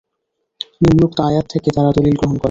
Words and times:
নিম্নোক্ত 0.81 1.17
আয়াত 1.21 1.45
থেকে 1.53 1.69
তারা 1.75 1.89
দলীল 1.95 2.15
গ্রহণ 2.15 2.27
করেন। 2.27 2.39